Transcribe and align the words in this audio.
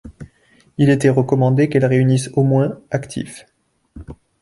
Il 0.79 0.89
était 0.89 1.09
recommandé 1.11 1.69
qu'elles 1.69 1.85
réunissent 1.85 2.31
aux 2.33 2.41
moins 2.43 2.79
actifs. 2.89 3.45